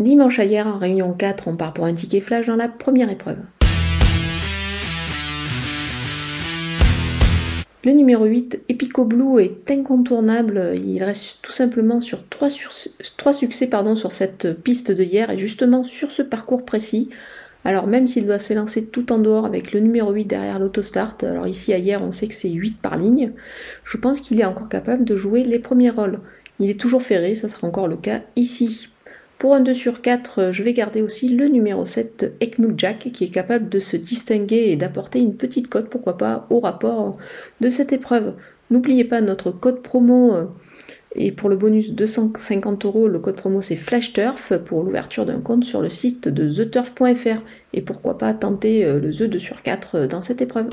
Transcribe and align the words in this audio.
Dimanche 0.00 0.38
hier, 0.38 0.66
en 0.66 0.78
réunion 0.78 1.12
4, 1.12 1.46
on 1.46 1.58
part 1.58 1.74
pour 1.74 1.84
un 1.84 1.92
ticket 1.92 2.22
flash 2.22 2.46
dans 2.46 2.56
la 2.56 2.68
première 2.68 3.10
épreuve. 3.10 3.36
Le 7.84 7.92
numéro 7.92 8.24
8, 8.24 8.62
Epico 8.70 9.04
Blue, 9.04 9.42
est 9.42 9.70
incontournable. 9.70 10.72
Il 10.82 11.04
reste 11.04 11.40
tout 11.42 11.52
simplement 11.52 12.00
sur 12.00 12.26
3, 12.26 12.48
succès 13.34 13.66
pardon, 13.66 13.94
sur 13.94 14.10
cette 14.10 14.54
piste 14.62 14.90
de 14.90 15.02
hier 15.02 15.28
et 15.28 15.36
justement 15.36 15.84
sur 15.84 16.10
ce 16.10 16.22
parcours 16.22 16.64
précis. 16.64 17.10
Alors 17.66 17.86
même 17.86 18.06
s'il 18.06 18.24
doit 18.24 18.38
s'élancer 18.38 18.86
tout 18.86 19.12
en 19.12 19.18
dehors 19.18 19.44
avec 19.44 19.72
le 19.72 19.80
numéro 19.80 20.12
8 20.12 20.24
derrière 20.24 20.58
l'autostart, 20.58 21.18
alors 21.20 21.46
ici 21.46 21.74
à 21.74 21.78
hier 21.78 22.02
on 22.02 22.10
sait 22.10 22.26
que 22.26 22.32
c'est 22.32 22.48
8 22.48 22.78
par 22.80 22.96
ligne, 22.96 23.32
je 23.84 23.98
pense 23.98 24.20
qu'il 24.20 24.40
est 24.40 24.46
encore 24.46 24.70
capable 24.70 25.04
de 25.04 25.14
jouer 25.14 25.44
les 25.44 25.58
premiers 25.58 25.90
rôles. 25.90 26.20
Il 26.58 26.70
est 26.70 26.80
toujours 26.80 27.02
ferré, 27.02 27.34
ça 27.34 27.48
sera 27.48 27.66
encore 27.66 27.86
le 27.86 27.98
cas 27.98 28.20
ici. 28.34 28.88
Pour 29.40 29.54
un 29.54 29.60
2 29.60 29.72
sur 29.72 30.02
4, 30.02 30.38
euh, 30.38 30.52
je 30.52 30.62
vais 30.62 30.74
garder 30.74 31.00
aussi 31.00 31.30
le 31.30 31.48
numéro 31.48 31.86
7, 31.86 32.34
Ekmul 32.40 32.74
Jack, 32.76 33.08
qui 33.10 33.24
est 33.24 33.30
capable 33.30 33.70
de 33.70 33.78
se 33.78 33.96
distinguer 33.96 34.66
et 34.68 34.76
d'apporter 34.76 35.18
une 35.18 35.34
petite 35.34 35.68
cote, 35.68 35.88
pourquoi 35.88 36.18
pas, 36.18 36.46
au 36.50 36.60
rapport 36.60 37.16
de 37.62 37.70
cette 37.70 37.94
épreuve. 37.94 38.34
N'oubliez 38.68 39.04
pas 39.04 39.22
notre 39.22 39.50
code 39.50 39.80
promo. 39.80 40.34
Euh, 40.34 40.44
et 41.14 41.32
pour 41.32 41.48
le 41.48 41.56
bonus 41.56 41.94
250 41.94 42.84
euros, 42.84 43.08
le 43.08 43.18
code 43.18 43.36
promo 43.36 43.62
c'est 43.62 43.76
FlashTurf 43.76 44.58
pour 44.58 44.82
l'ouverture 44.82 45.24
d'un 45.24 45.40
compte 45.40 45.64
sur 45.64 45.80
le 45.80 45.88
site 45.88 46.28
de 46.28 46.46
theturf.fr. 46.46 47.40
Et 47.72 47.80
pourquoi 47.80 48.18
pas 48.18 48.34
tenter 48.34 48.84
euh, 48.84 49.00
le 49.00 49.10
The 49.10 49.22
2 49.22 49.38
sur 49.38 49.62
4 49.62 50.06
dans 50.06 50.20
cette 50.20 50.42
épreuve. 50.42 50.68